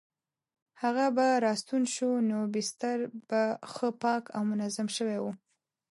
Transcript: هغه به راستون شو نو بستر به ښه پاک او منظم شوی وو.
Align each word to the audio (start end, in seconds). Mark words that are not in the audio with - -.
هغه 0.81 1.05
به 1.15 1.27
راستون 1.45 1.83
شو 1.93 2.09
نو 2.29 2.39
بستر 2.53 2.99
به 3.29 3.41
ښه 3.73 3.89
پاک 4.01 4.23
او 4.35 4.41
منظم 4.51 4.87
شوی 4.97 5.17
وو. 5.23 5.31